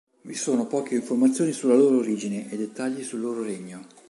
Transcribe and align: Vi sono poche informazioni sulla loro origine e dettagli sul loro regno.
Vi 0.23 0.33
sono 0.33 0.65
poche 0.65 0.95
informazioni 0.95 1.51
sulla 1.51 1.75
loro 1.75 1.97
origine 1.97 2.49
e 2.51 2.57
dettagli 2.57 3.03
sul 3.03 3.19
loro 3.19 3.43
regno. 3.43 3.85